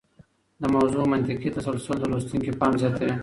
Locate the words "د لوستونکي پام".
1.99-2.73